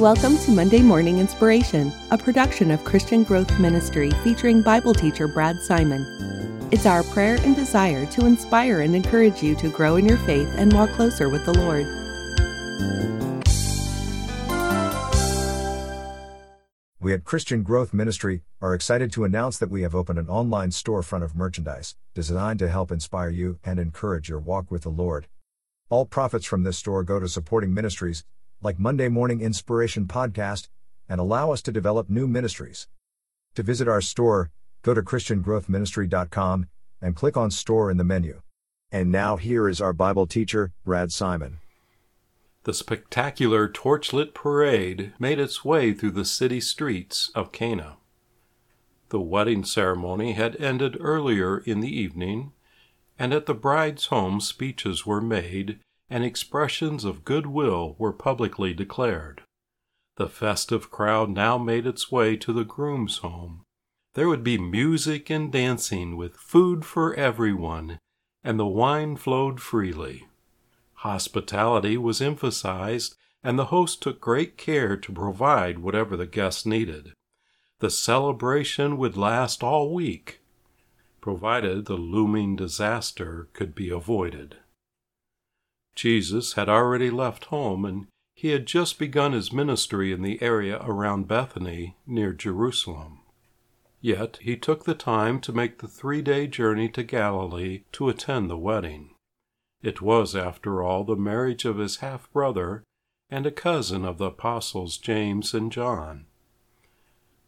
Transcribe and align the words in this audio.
Welcome 0.00 0.38
to 0.38 0.50
Monday 0.50 0.80
Morning 0.80 1.18
Inspiration, 1.18 1.92
a 2.10 2.16
production 2.16 2.70
of 2.70 2.82
Christian 2.84 3.22
Growth 3.22 3.60
Ministry 3.60 4.10
featuring 4.24 4.62
Bible 4.62 4.94
teacher 4.94 5.28
Brad 5.28 5.60
Simon. 5.60 6.06
It's 6.70 6.86
our 6.86 7.02
prayer 7.02 7.36
and 7.42 7.54
desire 7.54 8.06
to 8.12 8.24
inspire 8.24 8.80
and 8.80 8.96
encourage 8.96 9.42
you 9.42 9.54
to 9.56 9.68
grow 9.68 9.96
in 9.96 10.08
your 10.08 10.16
faith 10.16 10.48
and 10.56 10.72
walk 10.72 10.88
closer 10.92 11.28
with 11.28 11.44
the 11.44 11.52
Lord. 11.52 11.84
We 16.98 17.12
at 17.12 17.24
Christian 17.24 17.62
Growth 17.62 17.92
Ministry 17.92 18.40
are 18.62 18.72
excited 18.72 19.12
to 19.12 19.24
announce 19.24 19.58
that 19.58 19.70
we 19.70 19.82
have 19.82 19.94
opened 19.94 20.18
an 20.18 20.30
online 20.30 20.70
storefront 20.70 21.24
of 21.24 21.36
merchandise 21.36 21.94
designed 22.14 22.60
to 22.60 22.70
help 22.70 22.90
inspire 22.90 23.28
you 23.28 23.58
and 23.62 23.78
encourage 23.78 24.30
your 24.30 24.40
walk 24.40 24.70
with 24.70 24.84
the 24.84 24.88
Lord. 24.88 25.26
All 25.90 26.06
profits 26.06 26.46
from 26.46 26.62
this 26.62 26.78
store 26.78 27.02
go 27.02 27.20
to 27.20 27.28
supporting 27.28 27.74
ministries 27.74 28.24
like 28.62 28.78
Monday 28.78 29.08
Morning 29.08 29.40
Inspiration 29.40 30.06
Podcast, 30.06 30.68
and 31.08 31.20
allow 31.20 31.50
us 31.52 31.62
to 31.62 31.72
develop 31.72 32.08
new 32.10 32.28
ministries. 32.28 32.86
To 33.54 33.62
visit 33.62 33.88
our 33.88 34.00
store, 34.00 34.50
go 34.82 34.94
to 34.94 35.02
ChristianGrowthMinistry.com 35.02 36.66
and 37.02 37.16
click 37.16 37.36
on 37.36 37.50
Store 37.50 37.90
in 37.90 37.96
the 37.96 38.04
menu. 38.04 38.42
And 38.92 39.10
now 39.10 39.36
here 39.36 39.68
is 39.68 39.80
our 39.80 39.92
Bible 39.92 40.26
teacher, 40.26 40.72
Brad 40.84 41.12
Simon. 41.12 41.58
The 42.64 42.74
spectacular 42.74 43.68
torchlit 43.68 44.34
parade 44.34 45.14
made 45.18 45.38
its 45.38 45.64
way 45.64 45.94
through 45.94 46.10
the 46.10 46.24
city 46.24 46.60
streets 46.60 47.30
of 47.34 47.52
Cana. 47.52 47.96
The 49.08 49.20
wedding 49.20 49.64
ceremony 49.64 50.32
had 50.32 50.56
ended 50.56 50.96
earlier 51.00 51.58
in 51.58 51.80
the 51.80 51.88
evening, 51.88 52.52
and 53.18 53.32
at 53.32 53.46
the 53.46 53.54
bride's 53.54 54.06
home 54.06 54.40
speeches 54.40 55.06
were 55.06 55.20
made 55.20 55.78
and 56.10 56.24
expressions 56.24 57.04
of 57.04 57.24
goodwill 57.24 57.94
were 57.98 58.12
publicly 58.12 58.74
declared. 58.74 59.42
The 60.16 60.28
festive 60.28 60.90
crowd 60.90 61.30
now 61.30 61.56
made 61.56 61.86
its 61.86 62.10
way 62.10 62.36
to 62.38 62.52
the 62.52 62.64
groom's 62.64 63.18
home. 63.18 63.62
There 64.14 64.28
would 64.28 64.42
be 64.42 64.58
music 64.58 65.30
and 65.30 65.52
dancing 65.52 66.16
with 66.16 66.36
food 66.36 66.84
for 66.84 67.14
everyone, 67.14 68.00
and 68.42 68.58
the 68.58 68.66
wine 68.66 69.16
flowed 69.16 69.60
freely. 69.60 70.26
Hospitality 70.94 71.96
was 71.96 72.20
emphasized, 72.20 73.14
and 73.42 73.58
the 73.58 73.66
host 73.66 74.02
took 74.02 74.20
great 74.20 74.58
care 74.58 74.96
to 74.96 75.12
provide 75.12 75.78
whatever 75.78 76.16
the 76.16 76.26
guests 76.26 76.66
needed. 76.66 77.12
The 77.78 77.88
celebration 77.88 78.98
would 78.98 79.16
last 79.16 79.62
all 79.62 79.94
week, 79.94 80.40
provided 81.20 81.86
the 81.86 81.94
looming 81.94 82.56
disaster 82.56 83.48
could 83.54 83.74
be 83.74 83.88
avoided. 83.88 84.56
Jesus 85.94 86.54
had 86.54 86.68
already 86.68 87.10
left 87.10 87.46
home 87.46 87.84
and 87.84 88.06
he 88.34 88.48
had 88.48 88.66
just 88.66 88.98
begun 88.98 89.32
his 89.32 89.52
ministry 89.52 90.12
in 90.12 90.22
the 90.22 90.40
area 90.40 90.80
around 90.82 91.28
Bethany 91.28 91.96
near 92.06 92.32
Jerusalem. 92.32 93.20
Yet 94.00 94.38
he 94.40 94.56
took 94.56 94.84
the 94.84 94.94
time 94.94 95.40
to 95.42 95.52
make 95.52 95.78
the 95.78 95.88
three 95.88 96.22
day 96.22 96.46
journey 96.46 96.88
to 96.90 97.02
Galilee 97.02 97.82
to 97.92 98.08
attend 98.08 98.48
the 98.48 98.56
wedding. 98.56 99.14
It 99.82 100.00
was, 100.00 100.34
after 100.34 100.82
all, 100.82 101.04
the 101.04 101.16
marriage 101.16 101.64
of 101.64 101.78
his 101.78 101.96
half 101.96 102.32
brother 102.32 102.82
and 103.30 103.46
a 103.46 103.50
cousin 103.50 104.04
of 104.04 104.18
the 104.18 104.26
apostles 104.26 104.98
James 104.98 105.54
and 105.54 105.70
John. 105.70 106.26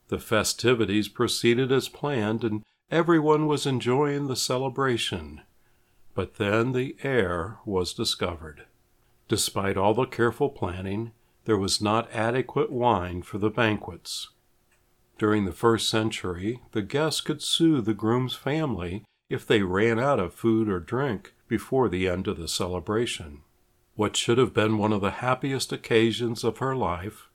The 0.09 0.19
festivities 0.19 1.09
proceeded 1.09 1.73
as 1.73 1.89
planned, 1.89 2.45
and 2.45 2.63
everyone 2.91 3.47
was 3.47 3.67
enjoying 3.67 4.27
the 4.27 4.37
celebration. 4.37 5.41
But 6.15 6.35
then 6.35 6.73
the 6.73 6.97
heir 7.03 7.59
was 7.65 7.95
discovered. 7.95 8.67
Despite 9.29 9.77
all 9.77 9.95
the 9.95 10.05
careful 10.05 10.51
planning, 10.51 11.13
there 11.45 11.57
was 11.57 11.81
not 11.81 12.13
adequate 12.13 12.71
wine 12.71 13.23
for 13.23 13.39
the 13.39 13.51
banquets. 13.51 14.29
During 15.19 15.45
the 15.45 15.53
first 15.53 15.89
century, 15.89 16.61
the 16.73 16.83
guests 16.83 17.21
could 17.21 17.43
sue 17.43 17.81
the 17.81 17.95
groom's 17.95 18.35
family 18.35 19.05
if 19.31 19.47
they 19.47 19.63
ran 19.63 19.99
out 19.99 20.21
of 20.21 20.35
food 20.35 20.69
or 20.69 20.81
drink 20.81 21.33
before 21.49 21.89
the 21.89 22.09
end 22.09 22.29
of 22.29 22.37
the 22.37 22.49
celebration. 22.49 23.41
What 23.95 24.17
should 24.17 24.39
have 24.39 24.55
been 24.55 24.79
one 24.79 24.93
of 24.93 25.01
the 25.01 25.11
happiest 25.11 25.73
occasions 25.73 26.45
of 26.45 26.59
her 26.59 26.75
life, 26.75 27.29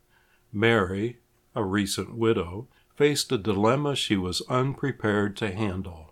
Mary, 0.52 1.18
a 1.56 1.64
recent 1.64 2.16
widow, 2.16 2.68
faced 2.96 3.32
a 3.32 3.38
dilemma 3.38 3.96
she 3.96 4.18
was 4.18 4.42
unprepared 4.50 5.38
to 5.38 5.52
handle. 5.52 6.07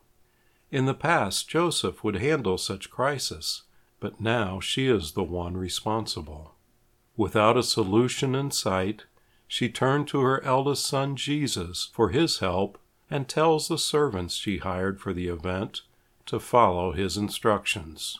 In 0.72 0.86
the 0.86 0.94
past, 0.94 1.48
Joseph 1.48 2.03
would 2.03 2.16
handle 2.16 2.58
such 2.58 2.90
crisis, 2.90 3.64
but 4.00 4.20
now 4.20 4.59
she 4.59 4.88
is 4.88 5.12
the 5.12 5.24
one 5.24 5.56
responsible. 5.56 6.56
Without 7.16 7.58
a 7.58 7.64
solution 7.64 8.36
in 8.36 8.52
sight, 8.52 9.06
she 9.48 9.70
turned 9.70 10.08
to 10.09 10.22
her 10.22 10.44
eldest 10.44 10.86
son 10.86 11.16
Jesus 11.16 11.90
for 11.94 12.09
his 12.09 12.40
help 12.40 12.80
and 13.09 13.28
tells 13.28 13.68
the 13.68 13.78
servants 13.78 14.36
she 14.36 14.58
hired 14.58 15.00
for 15.00 15.14
the 15.14 15.28
event 15.28 15.81
to 16.25 16.40
follow 16.40 16.92
his 16.92 17.16
instructions. 17.18 18.20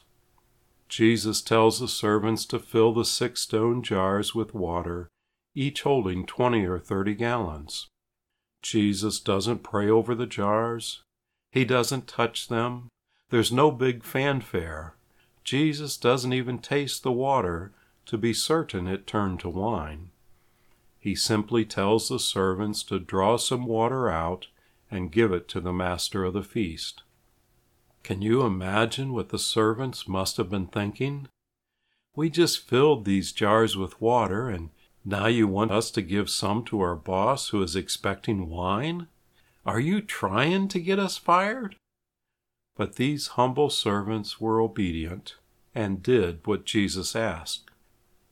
Jesus 0.88 1.41
tells 1.41 1.79
the 1.79 1.88
servants 1.88 2.45
to 2.45 2.59
fill 2.59 2.94
the 2.94 3.05
six 3.05 3.41
stone 3.41 3.81
jars 3.81 4.35
with 4.35 4.53
water, 4.53 5.09
each 5.55 5.81
holding 5.81 6.25
20 6.25 6.66
or 6.66 6.79
30 6.79 7.16
gallons. 7.16 7.88
Jesus 8.61 9.19
doesn't 9.19 9.63
pray 9.63 9.89
over 9.89 10.13
the 10.13 10.28
jars, 10.28 11.01
he 11.55 11.63
doesn't 11.63 12.05
touch 12.05 12.49
them. 12.49 12.89
There's 13.29 13.49
no 13.49 13.71
big 13.71 14.03
fanfare. 14.03 14.95
Jesus 15.45 15.95
doesn't 15.95 16.33
even 16.33 16.59
taste 16.59 17.01
the 17.01 17.13
water 17.13 17.71
to 18.07 18.17
be 18.17 18.33
certain 18.33 18.88
it 18.88 19.07
turned 19.07 19.39
to 19.39 19.49
wine. 19.49 20.09
He 20.99 21.16
simply 21.16 21.63
tells 21.63 22.09
the 22.09 22.19
servants 22.19 22.83
to 22.83 22.99
draw 22.99 23.38
some 23.38 23.67
water 23.67 24.09
out 24.09 24.47
and 24.91 25.13
give 25.13 25.31
it 25.31 25.47
to 25.47 25.61
the 25.61 25.71
master 25.71 26.25
of 26.25 26.33
the 26.33 26.43
feast. 26.43 27.03
Can 28.03 28.22
you 28.22 28.41
imagine 28.41 29.13
what 29.13 29.29
the 29.29 29.39
servants 29.39 30.09
must 30.09 30.35
have 30.35 30.49
been 30.49 30.67
thinking? 30.67 31.29
We 32.17 32.29
just 32.29 32.67
filled 32.67 33.05
these 33.05 33.31
jars 33.31 33.77
with 33.77 34.01
water, 34.01 34.49
and 34.49 34.72
now 35.05 35.27
you 35.27 35.47
want 35.47 35.72
us 35.72 35.89
to 35.91 36.01
give 36.01 36.29
some 36.29 36.66
to 36.66 36.81
our 36.81 36.97
boss 36.97 37.49
who 37.49 37.63
is 37.63 37.77
expecting 37.77 38.49
wine? 38.49 39.07
Are 39.65 39.79
you 39.79 40.01
trying 40.01 40.67
to 40.69 40.79
get 40.79 40.99
us 40.99 41.17
fired? 41.17 41.75
But 42.75 42.97
these 42.97 43.27
humble 43.29 43.71
servants 43.71 44.39
were 44.39 44.61
obedient 44.61 45.35
and 45.73 46.03
did 46.03 46.45
what 46.45 46.65
Jesus 46.65 47.15
asked. 47.15 47.71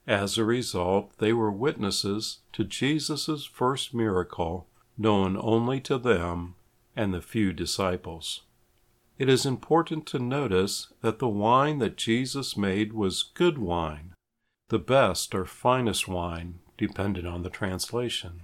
As 0.05 0.38
a 0.38 0.43
result, 0.43 1.17
they 1.17 1.33
were 1.33 1.51
witnesses 1.51 2.39
to 2.51 2.63
Jesus' 2.63 3.45
first 3.45 3.93
miracle, 3.93 4.67
known 4.97 5.35
only 5.39 5.79
to 5.81 5.97
them 5.97 6.55
and 6.95 7.13
the 7.13 7.22
few 7.22 7.51
disciples. 7.51 8.41
It 9.17 9.29
is 9.29 9.45
important 9.45 10.05
to 10.07 10.19
notice 10.19 10.93
that 11.01 11.19
the 11.19 11.27
wine 11.27 11.79
that 11.79 11.97
Jesus 11.97 12.57
made 12.57 12.93
was 12.93 13.31
good 13.33 13.57
wine, 13.57 14.13
the 14.69 14.79
best 14.79 15.33
or 15.33 15.45
finest 15.45 16.07
wine, 16.07 16.59
depending 16.77 17.25
on 17.25 17.43
the 17.43 17.49
translation. 17.49 18.41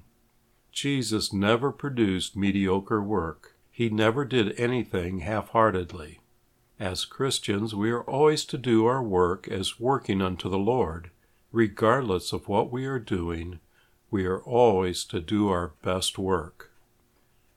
Jesus 0.72 1.34
never 1.34 1.72
produced 1.72 2.36
mediocre 2.36 3.02
work. 3.02 3.56
He 3.72 3.90
never 3.90 4.26
did 4.26 4.60
anything 4.60 5.20
half 5.20 5.50
heartedly. 5.50 6.20
As 6.80 7.06
Christians, 7.06 7.76
we 7.76 7.92
are 7.92 8.04
always 8.04 8.46
to 8.46 8.58
do 8.58 8.86
our 8.86 9.04
work 9.04 9.48
as 9.48 9.80
working 9.80 10.22
unto 10.22 10.50
the 10.50 10.58
Lord. 10.58 11.12
Regardless 11.52 12.32
of 12.32 12.48
what 12.48 12.72
we 12.72 12.86
are 12.86 13.00
doing, 13.00 13.60
we 14.12 14.26
are 14.26 14.42
always 14.42 15.04
to 15.06 15.20
do 15.20 15.50
our 15.50 15.74
best 15.82 16.18
work. 16.18 16.72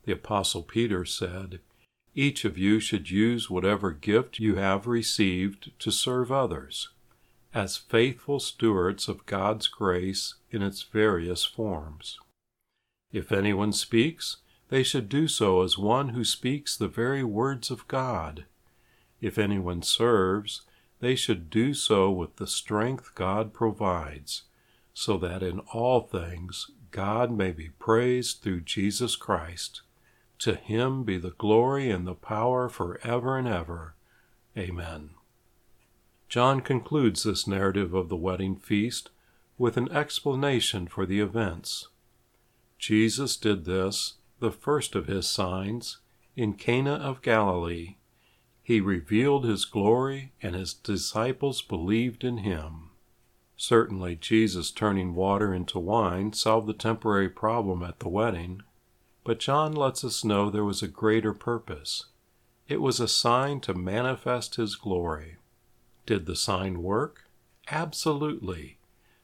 The 0.05 0.13
Apostle 0.13 0.63
Peter 0.63 1.05
said, 1.05 1.61
Each 2.15 2.45
of 2.45 2.59
you 2.59 2.81
should 2.81 3.11
use 3.11 3.49
whatever 3.49 3.93
gift 3.93 4.39
you 4.39 4.57
have 4.57 4.87
received 4.87 5.71
to 5.79 5.93
serve 5.93 6.33
others, 6.33 6.89
as 7.55 7.77
faithful 7.77 8.41
stewards 8.41 9.09
of 9.09 9.27
God's 9.27 9.69
grace 9.69 10.35
in 10.51 10.63
its 10.63 10.83
various 10.83 11.45
forms. 11.45 12.19
If 13.13 13.31
anyone 13.31 13.73
speaks, 13.73 14.39
they 14.69 14.83
should 14.83 15.09
do 15.09 15.29
so 15.29 15.63
as 15.63 15.77
one 15.77 16.11
who 16.11 16.25
speaks 16.25 16.77
the 16.77 16.89
very 16.89 17.23
words 17.23 17.71
of 17.71 17.87
God. 17.87 18.47
If 19.21 19.39
anyone 19.39 19.83
serves, 19.83 20.63
they 21.01 21.15
should 21.15 21.51
do 21.51 21.75
so 21.75 22.11
with 22.11 22.37
the 22.37 22.47
strength 22.47 23.15
God 23.15 23.53
provides, 23.53 24.45
so 24.95 25.19
that 25.19 25.43
in 25.43 25.59
all 25.75 26.01
things 26.01 26.71
God 26.91 27.31
may 27.31 27.53
be 27.53 27.71
praised 27.79 28.43
through 28.43 28.63
Jesus 28.63 29.17
Christ. 29.17 29.83
To 30.41 30.55
him 30.55 31.05
be 31.05 31.19
the 31.19 31.31
glory 31.33 31.91
and 31.91 32.07
the 32.07 32.15
power 32.15 32.69
forever 32.69 33.37
and 33.37 33.47
ever. 33.47 33.95
Amen. 34.57 35.11
John 36.29 36.61
concludes 36.61 37.25
this 37.25 37.47
narrative 37.47 37.95
of 37.95 38.09
the 38.09 38.17
wedding 38.17 38.57
feast 38.57 39.11
with 39.59 39.77
an 39.77 39.93
explanation 39.93 40.87
for 40.87 41.05
the 41.05 41.21
events. 41.21 41.89
Jesus 42.83 43.37
did 43.37 43.65
this, 43.65 44.15
the 44.41 44.51
first 44.51 44.97
of 44.97 45.07
his 45.07 45.29
signs, 45.29 45.99
in 46.35 46.55
Cana 46.55 46.95
of 46.95 47.23
Galilee. 47.23 47.95
He 48.61 48.81
revealed 48.81 49.45
his 49.45 49.65
glory, 49.65 50.33
and 50.43 50.57
his 50.57 50.75
disciples 50.75 51.63
believed 51.63 52.25
in 52.25 52.39
him. 52.39 52.91
Certainly, 53.57 54.17
Jesus 54.17 54.73
turning 54.73 55.15
water 55.15 55.55
into 55.55 55.79
wine 55.79 56.33
solved 56.33 56.67
the 56.67 56.73
temporary 56.73 57.29
problem 57.29 57.85
at 57.85 58.01
the 58.01 58.09
wedding, 58.09 58.63
but 59.23 59.39
John 59.39 59.73
lets 59.75 60.03
us 60.03 60.25
know 60.25 60.51
there 60.51 60.65
was 60.65 60.83
a 60.83 60.89
greater 60.89 61.33
purpose. 61.33 62.07
It 62.67 62.81
was 62.81 62.99
a 62.99 63.07
sign 63.07 63.61
to 63.61 63.75
manifest 63.75 64.57
his 64.57 64.75
glory. 64.75 65.37
Did 66.05 66.27
the 66.27 66.35
sign 66.35 66.83
work? 66.83 67.29
Absolutely. 67.71 68.79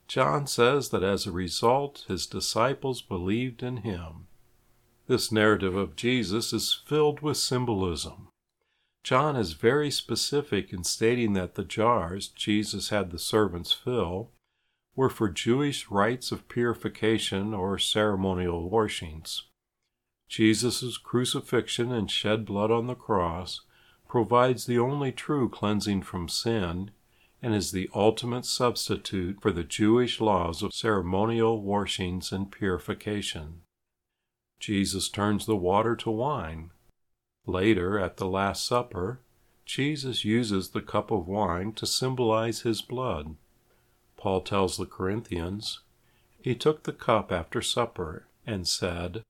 John 0.09 0.47
says 0.47 0.89
that 0.89 1.03
as 1.03 1.27
a 1.27 1.31
result, 1.31 2.03
his 2.07 2.25
disciples 2.25 2.99
believed 2.99 3.61
in 3.61 3.77
him. 3.77 4.25
This 5.05 5.31
narrative 5.31 5.75
of 5.75 5.95
Jesus 5.95 6.51
is 6.51 6.73
filled 6.73 7.19
with 7.21 7.37
symbolism. 7.37 8.29
John 9.03 9.35
is 9.35 9.53
very 9.53 9.91
specific 9.91 10.73
in 10.73 10.83
stating 10.83 11.33
that 11.33 11.53
the 11.53 11.63
jars 11.63 12.27
Jesus 12.27 12.89
had 12.89 13.11
the 13.11 13.19
servants 13.19 13.71
fill 13.71 14.31
were 14.95 15.09
for 15.09 15.29
Jewish 15.29 15.91
rites 15.91 16.31
of 16.31 16.49
purification 16.49 17.53
or 17.53 17.77
ceremonial 17.77 18.67
washings. 18.67 19.43
Jesus' 20.27 20.97
crucifixion 20.97 21.91
and 21.91 22.09
shed 22.09 22.45
blood 22.45 22.71
on 22.71 22.87
the 22.87 22.95
cross 22.95 23.61
provides 24.07 24.65
the 24.65 24.79
only 24.79 25.11
true 25.11 25.49
cleansing 25.49 26.01
from 26.01 26.27
sin 26.27 26.89
and 27.41 27.55
is 27.55 27.71
the 27.71 27.89
ultimate 27.95 28.45
substitute 28.45 29.41
for 29.41 29.51
the 29.51 29.63
Jewish 29.63 30.19
laws 30.19 30.61
of 30.61 30.73
ceremonial 30.73 31.61
washings 31.61 32.31
and 32.31 32.51
purification. 32.51 33.61
Jesus 34.59 35.07
turns 35.07 35.45
the 35.45 35.55
water 35.55 35.95
to 35.95 36.11
wine. 36.11 36.71
Later, 37.45 37.97
at 37.97 38.17
the 38.17 38.27
Last 38.27 38.65
Supper, 38.65 39.21
Jesus 39.65 40.25
uses 40.25 40.69
the 40.69 40.81
cup 40.81 41.11
of 41.11 41.27
wine 41.27 41.71
to 41.73 41.85
symbolize 41.85 42.61
his 42.61 42.81
blood. 42.81 43.35
Paul 44.17 44.41
tells 44.41 44.75
the 44.75 44.85
Corinthians, 44.85 45.79
He 46.41 46.55
took 46.55 46.83
the 46.83 46.91
cup 46.91 47.31
after 47.31 47.61
supper 47.61 48.27
and 48.45 48.67
said, 48.67 49.23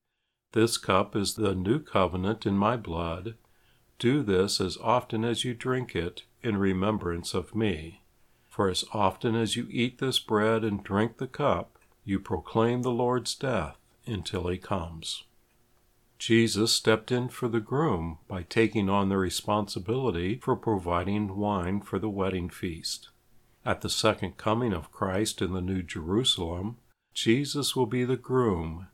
This 0.53 0.77
cup 0.77 1.15
is 1.15 1.35
the 1.35 1.53
new 1.53 1.79
covenant 1.79 2.47
in 2.47 2.57
my 2.57 2.75
blood. 2.75 3.35
Do 3.99 4.23
this 4.23 4.59
as 4.59 4.77
often 4.77 5.23
as 5.23 5.43
you 5.43 5.53
drink 5.53 5.95
it 5.95 6.23
in 6.43 6.57
remembrance 6.57 7.33
of 7.33 7.55
me. 7.55 8.01
For 8.47 8.69
as 8.69 8.83
often 8.93 9.35
as 9.35 9.55
you 9.55 9.67
eat 9.69 9.99
this 9.99 10.19
bread 10.19 10.63
and 10.63 10.83
drink 10.83 11.17
the 11.17 11.27
cup, 11.27 11.77
you 12.03 12.19
proclaim 12.19 12.81
the 12.81 12.91
Lord's 12.91 13.35
death 13.35 13.77
until 14.05 14.47
he 14.47 14.57
comes. 14.57 15.23
Jesus 16.17 16.73
stepped 16.73 17.11
in 17.11 17.29
for 17.29 17.47
the 17.47 17.61
groom 17.61 18.17
by 18.27 18.43
taking 18.43 18.89
on 18.89 19.07
the 19.07 19.17
responsibility 19.17 20.35
for 20.35 20.55
providing 20.55 21.37
wine 21.37 21.79
for 21.79 21.97
the 21.97 22.09
wedding 22.09 22.49
feast. 22.49 23.09
At 23.65 23.81
the 23.81 23.89
second 23.89 24.35
coming 24.35 24.73
of 24.73 24.91
Christ 24.91 25.41
in 25.41 25.53
the 25.53 25.61
New 25.61 25.81
Jerusalem, 25.81 26.77
Jesus 27.13 27.75
will 27.75 27.85
be 27.85 28.03
the 28.03 28.17
groom, 28.17 28.87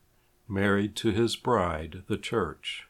married 0.48 0.94
to 0.96 1.10
his 1.10 1.34
bride, 1.34 2.02
the 2.06 2.16
church. 2.16 2.86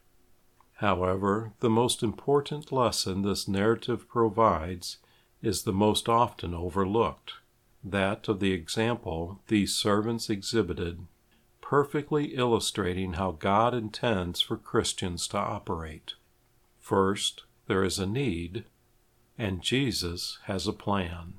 However, 0.76 1.52
the 1.60 1.70
most 1.70 2.02
important 2.02 2.70
lesson 2.70 3.22
this 3.22 3.48
narrative 3.48 4.08
provides 4.08 4.98
is 5.42 5.62
the 5.62 5.72
most 5.72 6.08
often 6.08 6.54
overlooked 6.54 7.34
that 7.82 8.28
of 8.28 8.40
the 8.40 8.52
example 8.52 9.40
these 9.48 9.74
servants 9.74 10.28
exhibited 10.28 11.06
perfectly 11.68 12.36
illustrating 12.36 13.14
how 13.14 13.32
God 13.32 13.74
intends 13.74 14.40
for 14.40 14.56
Christians 14.56 15.26
to 15.28 15.38
operate. 15.38 16.14
First, 16.78 17.42
there 17.66 17.82
is 17.82 17.98
a 17.98 18.06
need, 18.06 18.66
and 19.36 19.62
Jesus 19.62 20.38
has 20.44 20.68
a 20.68 20.72
plan. 20.72 21.34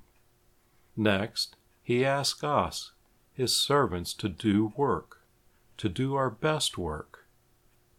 Next, 0.98 1.56
he 1.82 2.04
asks 2.04 2.44
us, 2.44 2.92
his 3.34 3.56
servants, 3.56 4.14
to 4.16 4.28
do 4.28 4.74
work, 4.76 5.22
to 5.78 5.88
do 5.88 6.16
our 6.16 6.30
best 6.30 6.78
work. 6.78 7.26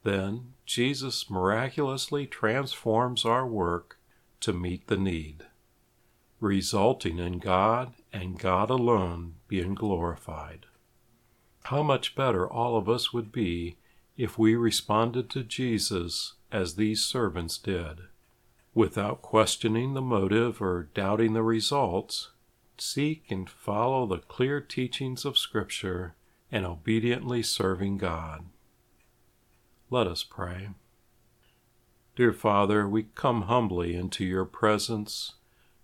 Then, 0.09 0.55
Jesus 0.65 1.29
miraculously 1.29 2.27
transforms 2.27 3.27
our 3.27 3.47
work 3.47 3.99
to 4.41 4.55
meet 4.55 4.87
the 4.87 4.97
need, 4.97 5.45
resulting 6.41 7.19
in 7.19 7.41
God 7.41 7.93
and 8.11 8.39
God 8.39 8.71
alone 8.71 9.35
being 9.49 9.75
glorified. 9.75 10.65
How 11.65 11.83
much 11.83 12.17
better 12.17 12.51
all 12.51 12.79
of 12.79 12.89
us 12.89 13.13
would 13.13 13.31
be 13.31 13.77
if 14.17 14.39
we 14.39 14.55
responded 14.55 15.29
to 15.29 15.45
Jesus 15.45 16.37
as 16.51 16.77
these 16.77 17.05
servants 17.05 17.59
did. 17.59 17.99
Without 18.73 19.21
questioning 19.21 19.93
the 19.93 20.01
motive 20.01 20.63
or 20.63 20.89
doubting 20.95 21.35
the 21.35 21.43
results, 21.43 22.31
seek 22.79 23.31
and 23.31 23.51
follow 23.51 24.07
the 24.07 24.21
clear 24.21 24.59
teachings 24.63 25.27
of 25.27 25.37
Scripture 25.37 26.15
and 26.51 26.65
obediently 26.65 27.43
serving 27.43 27.99
God. 27.99 28.47
Let 29.91 30.07
us 30.07 30.23
pray. 30.23 30.69
Dear 32.15 32.35
Father, 32.35 32.87
we 32.87 33.07
come 33.15 33.43
humbly 33.43 33.95
into 33.95 34.23
your 34.23 34.45
presence 34.45 35.37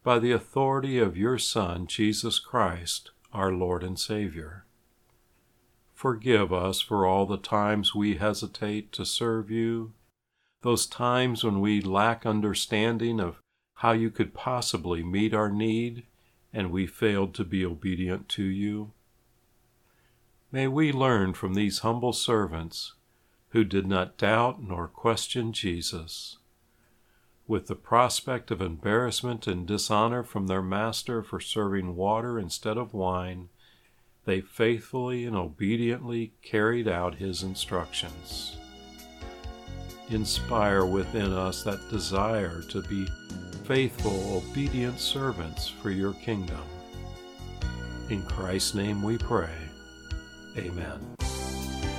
by 0.02 0.18
the 0.18 0.32
authority 0.32 0.98
of 0.98 1.16
your 1.16 1.38
Son, 1.38 1.86
Jesus 1.86 2.38
Christ, 2.38 3.12
our 3.32 3.50
Lord 3.50 3.82
and 3.82 3.98
Savior. 3.98 4.66
Forgive 5.94 6.52
us 6.52 6.82
for 6.82 7.06
all 7.06 7.24
the 7.24 7.38
times 7.38 7.94
we 7.94 8.16
hesitate 8.16 8.92
to 8.92 9.06
serve 9.06 9.50
you, 9.50 9.94
those 10.60 10.84
times 10.86 11.42
when 11.42 11.62
we 11.62 11.80
lack 11.80 12.26
understanding 12.26 13.20
of 13.20 13.40
how 13.76 13.92
you 13.92 14.10
could 14.10 14.34
possibly 14.34 15.02
meet 15.02 15.32
our 15.32 15.48
need 15.48 16.04
and 16.52 16.70
we 16.70 16.86
failed 16.86 17.32
to 17.34 17.44
be 17.44 17.64
obedient 17.64 18.28
to 18.28 18.42
you. 18.42 18.92
May 20.52 20.68
we 20.68 20.92
learn 20.92 21.32
from 21.32 21.54
these 21.54 21.78
humble 21.78 22.12
servants 22.12 22.92
who 23.54 23.62
did 23.62 23.86
not 23.86 24.18
doubt 24.18 24.60
nor 24.60 24.88
question 24.88 25.52
Jesus. 25.52 26.38
With 27.46 27.68
the 27.68 27.76
prospect 27.76 28.50
of 28.50 28.60
embarrassment 28.60 29.46
and 29.46 29.64
dishonor 29.64 30.24
from 30.24 30.48
their 30.48 30.60
master 30.60 31.22
for 31.22 31.38
serving 31.38 31.94
water 31.94 32.36
instead 32.36 32.76
of 32.76 32.92
wine, 32.92 33.50
they 34.24 34.40
faithfully 34.40 35.24
and 35.24 35.36
obediently 35.36 36.32
carried 36.42 36.88
out 36.88 37.14
his 37.14 37.44
instructions. 37.44 38.56
Inspire 40.10 40.84
within 40.84 41.32
us 41.32 41.62
that 41.62 41.88
desire 41.90 42.60
to 42.70 42.82
be 42.82 43.06
faithful, 43.66 44.42
obedient 44.50 44.98
servants 44.98 45.68
for 45.68 45.92
your 45.92 46.14
kingdom. 46.14 46.64
In 48.10 48.24
Christ's 48.24 48.74
name 48.74 49.00
we 49.00 49.16
pray. 49.16 49.54
Amen. 50.56 51.23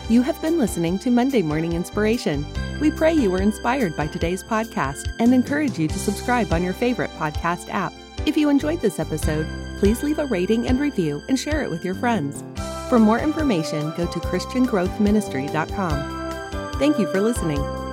You 0.08 0.22
have 0.22 0.40
been 0.40 0.60
listening 0.60 1.00
to 1.00 1.10
Monday 1.10 1.42
Morning 1.42 1.74
Inspiration. 1.74 2.46
We 2.80 2.92
pray 2.92 3.16
you 3.16 3.32
were 3.32 3.42
inspired 3.42 3.98
by 3.98 4.06
today's 4.06 4.44
podcast 4.44 5.12
and 5.20 5.34
encourage 5.34 5.80
you 5.80 5.88
to 5.88 5.98
subscribe 5.98 6.54
on 6.54 6.64
your 6.64 6.74
favorite 6.74 7.10
podcast 7.18 7.70
app. 7.70 7.92
If 8.24 8.38
you 8.38 8.50
enjoyed 8.50 8.82
this 8.82 9.00
episode, 9.00 9.48
please 9.80 10.04
leave 10.04 10.20
a 10.20 10.28
rating 10.28 10.68
and 10.68 10.80
review 10.80 11.24
and 11.28 11.40
share 11.40 11.64
it 11.64 11.72
with 11.72 11.84
your 11.84 11.96
friends. 11.96 12.44
For 12.88 13.00
more 13.00 13.20
information, 13.20 13.92
go 13.98 14.06
to 14.06 14.20
ChristianGrowthMinistry.com. 14.20 16.74
Thank 16.78 17.00
you 17.00 17.12
for 17.12 17.20
listening. 17.20 17.85